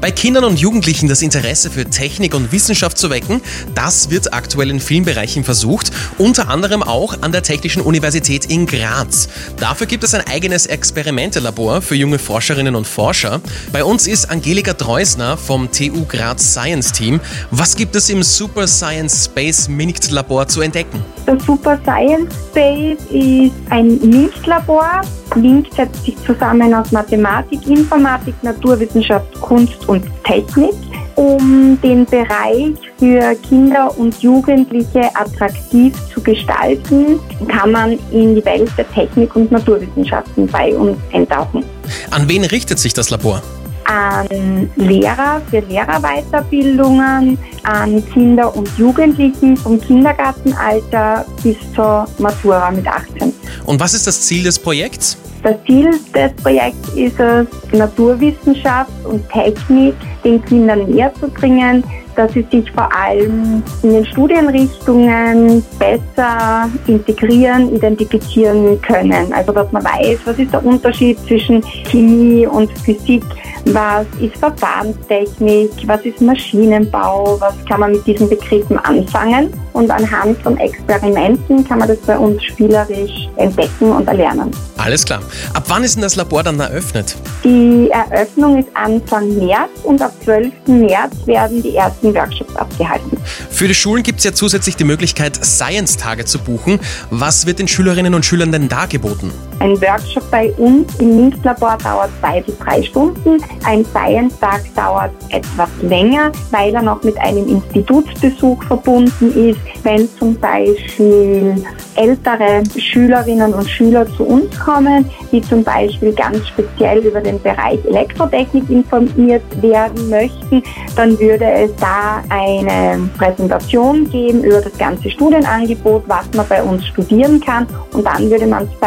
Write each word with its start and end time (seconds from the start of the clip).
Bei 0.00 0.10
Kindern 0.10 0.44
und 0.44 0.58
Jugendlichen 0.58 1.08
das 1.08 1.20
Interesse 1.20 1.70
für 1.70 1.84
Technik 1.84 2.34
und 2.34 2.52
Wissenschaft 2.52 2.96
zu 2.96 3.10
wecken, 3.10 3.42
das 3.74 4.08
wird 4.08 4.32
aktuell 4.32 4.70
in 4.70 4.80
vielen 4.80 5.04
Bereichen 5.04 5.44
versucht, 5.44 5.90
unter 6.16 6.48
anderem 6.48 6.82
auch 6.82 7.20
an 7.20 7.32
der 7.32 7.42
Technischen 7.42 7.82
Universität 7.82 8.46
in 8.46 8.64
Graz. 8.64 9.28
Dafür 9.58 9.86
gibt 9.86 10.02
es 10.02 10.14
ein 10.14 10.26
eigenes 10.26 10.64
Experimentelabor 10.64 11.82
für 11.82 11.96
junge 11.96 12.18
Forscherinnen 12.18 12.76
und 12.76 12.86
Forscher. 12.86 13.42
Bei 13.72 13.84
uns 13.84 14.06
ist 14.06 14.30
Angelika 14.30 14.72
Treusner 14.72 15.36
vom 15.36 15.70
TU 15.70 16.06
Graz 16.06 16.52
Science 16.52 16.92
Team. 16.92 17.20
Was 17.50 17.76
gibt 17.76 17.94
es 17.94 18.08
im 18.08 18.22
Super 18.22 18.66
Science 18.66 19.26
Space 19.26 19.68
Minict 19.68 20.10
Labor 20.10 20.48
zu 20.48 20.62
entdecken? 20.62 21.04
Das 21.26 21.44
Super 21.44 21.78
Science 21.84 22.34
Space 22.50 22.98
ist 23.10 23.52
ein 23.68 23.98
MINT-Labor. 24.00 25.02
MINT 25.36 25.72
setzt 25.74 26.04
sich 26.04 26.16
zusammen 26.24 26.74
aus 26.74 26.92
Mathematik, 26.92 27.66
Informatik, 27.66 28.34
Naturwissenschaft, 28.42 29.40
Kunst 29.40 29.88
und 29.88 30.04
Technik. 30.24 30.72
Um 31.16 31.78
den 31.82 32.06
Bereich 32.06 32.72
für 32.98 33.34
Kinder 33.46 33.96
und 33.98 34.22
Jugendliche 34.22 35.14
attraktiv 35.14 35.94
zu 36.12 36.20
gestalten, 36.22 37.20
kann 37.48 37.72
man 37.72 37.98
in 38.10 38.36
die 38.36 38.44
Welt 38.44 38.70
der 38.78 38.90
Technik 38.90 39.36
und 39.36 39.50
Naturwissenschaften 39.52 40.46
bei 40.46 40.74
uns 40.74 40.96
eintauchen. 41.12 41.64
An 42.10 42.28
wen 42.28 42.44
richtet 42.44 42.78
sich 42.78 42.94
das 42.94 43.10
Labor? 43.10 43.42
An 43.90 44.70
Lehrer 44.76 45.42
für 45.50 45.58
Lehrerweiterbildungen, 45.60 47.36
an 47.64 48.04
Kinder 48.12 48.54
und 48.54 48.68
Jugendlichen 48.78 49.56
vom 49.56 49.80
Kindergartenalter 49.80 51.26
bis 51.42 51.56
zur 51.74 52.06
Matura 52.18 52.70
mit 52.70 52.86
18. 52.86 53.32
Und 53.66 53.80
was 53.80 53.94
ist 53.94 54.06
das 54.06 54.22
Ziel 54.22 54.44
des 54.44 54.58
Projekts? 54.58 55.18
Das 55.42 55.56
Ziel 55.66 55.90
des 56.14 56.32
Projekts 56.42 56.90
ist 56.90 57.18
es, 57.18 57.46
Naturwissenschaft 57.72 58.92
und 59.04 59.28
Technik 59.30 59.94
den 60.22 60.44
Kindern 60.44 60.86
näher 60.86 61.12
zu 61.18 61.28
bringen, 61.28 61.82
dass 62.14 62.32
sie 62.32 62.46
sich 62.50 62.70
vor 62.72 62.94
allem 62.94 63.62
in 63.82 63.92
den 63.92 64.06
Studienrichtungen 64.06 65.64
besser 65.78 66.68
integrieren, 66.86 67.74
identifizieren 67.74 68.80
können. 68.82 69.32
Also 69.32 69.52
dass 69.52 69.72
man 69.72 69.82
weiß, 69.82 70.18
was 70.26 70.38
ist 70.38 70.52
der 70.52 70.64
Unterschied 70.64 71.18
zwischen 71.26 71.62
Chemie 71.90 72.46
und 72.46 72.70
Physik, 72.80 73.24
was 73.66 74.06
ist 74.20 74.36
Verfahrenstechnik, 74.38 75.70
was 75.86 76.00
ist 76.02 76.20
Maschinenbau, 76.20 77.38
was 77.40 77.54
kann 77.68 77.80
man 77.80 77.92
mit 77.92 78.06
diesen 78.06 78.28
Begriffen 78.28 78.78
anfangen. 78.78 79.52
Und 79.72 79.90
anhand 79.90 80.38
von 80.42 80.56
Experimenten 80.58 81.66
kann 81.66 81.78
man 81.78 81.88
das 81.88 81.98
bei 81.98 82.18
uns 82.18 82.42
spielerisch 82.42 83.28
entdecken 83.36 83.92
und 83.92 84.06
erlernen. 84.08 84.50
Alles 84.76 85.04
klar. 85.04 85.20
Ab 85.54 85.64
wann 85.68 85.84
ist 85.84 85.94
denn 85.94 86.02
das 86.02 86.16
Labor 86.16 86.42
dann 86.42 86.58
eröffnet? 86.58 87.16
Die 87.44 87.90
Eröffnung 87.90 88.58
ist 88.58 88.68
Anfang 88.74 89.36
März 89.36 89.70
und 89.84 90.02
ab 90.02 90.12
12. 90.24 90.52
März 90.66 91.14
werden 91.26 91.62
die 91.62 91.76
ersten 91.76 92.14
Workshops 92.14 92.56
abgehalten. 92.56 93.18
Für 93.50 93.68
die 93.68 93.74
Schulen 93.74 94.02
gibt 94.02 94.18
es 94.18 94.24
ja 94.24 94.32
zusätzlich 94.32 94.76
die 94.76 94.84
Möglichkeit, 94.84 95.42
Science-Tage 95.44 96.24
zu 96.24 96.38
buchen. 96.38 96.80
Was 97.10 97.46
wird 97.46 97.58
den 97.58 97.68
Schülerinnen 97.68 98.14
und 98.14 98.24
Schülern 98.24 98.52
denn 98.52 98.68
da 98.68 98.86
geboten? 98.86 99.30
Ein 99.60 99.78
Workshop 99.82 100.30
bei 100.30 100.50
uns 100.52 100.94
im 101.00 101.16
MINT-Labor 101.16 101.76
dauert 101.84 102.08
zwei 102.20 102.40
bis 102.40 102.56
drei 102.58 102.82
Stunden. 102.82 103.44
Ein 103.66 103.84
Science-Tag 103.84 104.62
dauert 104.74 105.10
etwas 105.28 105.68
länger, 105.82 106.32
weil 106.50 106.74
er 106.74 106.80
noch 106.80 107.02
mit 107.02 107.18
einem 107.18 107.46
Institutsbesuch 107.46 108.62
verbunden 108.64 109.50
ist. 109.50 109.60
Wenn 109.82 110.08
zum 110.18 110.34
Beispiel 110.36 111.62
ältere 111.94 112.62
Schülerinnen 112.78 113.52
und 113.52 113.68
Schüler 113.68 114.06
zu 114.16 114.24
uns 114.24 114.58
kommen, 114.58 115.04
die 115.30 115.42
zum 115.42 115.62
Beispiel 115.62 116.14
ganz 116.14 116.48
speziell 116.48 116.98
über 117.00 117.20
den 117.20 117.40
Bereich 117.42 117.84
Elektrotechnik 117.84 118.70
informiert 118.70 119.42
werden 119.60 120.08
möchten, 120.08 120.62
dann 120.96 121.18
würde 121.18 121.44
es 121.44 121.70
da 121.76 122.22
eine 122.30 123.10
Präsentation 123.18 124.08
geben 124.08 124.42
über 124.42 124.62
das 124.62 124.76
ganze 124.78 125.10
Studienangebot, 125.10 126.04
was 126.06 126.24
man 126.34 126.46
bei 126.48 126.62
uns 126.62 126.86
studieren 126.86 127.40
kann 127.40 127.66
und 127.92 128.06
dann 128.06 128.30
würde 128.30 128.46
man 128.46 128.64
es 128.64 128.80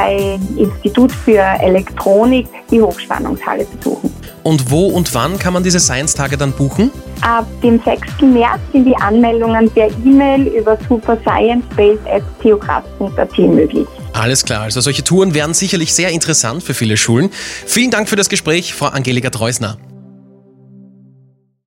Institut 0.64 1.12
für 1.12 1.44
Elektronik 1.62 2.48
die 2.70 2.82
Hochspannungshalle 2.82 3.66
besuchen. 3.66 4.14
Und 4.44 4.72
wo 4.72 4.88
und 4.88 5.14
wann 5.14 5.38
kann 5.40 5.54
man 5.54 5.64
diese 5.64 5.80
Science-Tage 5.80 6.36
dann 6.38 6.52
buchen? 6.52 6.92
Ab 7.22 7.48
dem 7.62 7.82
6. 7.84 8.22
März 8.22 8.60
sind 8.72 8.86
die 8.86 8.96
Anmeldungen 8.98 9.70
per 9.72 9.88
E-Mail 10.06 10.48
über 10.48 10.78
supersciencebase.theograz.at 10.90 13.38
möglich. 13.38 13.88
Alles 14.14 14.44
klar, 14.44 14.64
also 14.64 14.82
solche 14.82 15.04
Touren 15.04 15.34
wären 15.34 15.54
sicherlich 15.54 15.94
sehr 15.94 16.10
interessant 16.10 16.64
für 16.64 16.74
viele 16.74 16.98
Schulen. 16.98 17.30
Vielen 17.66 17.92
Dank 17.92 18.10
für 18.10 18.16
das 18.16 18.30
Gespräch, 18.30 18.74
Frau 18.74 18.88
Angelika 18.88 19.30
Treusner. 19.30 19.78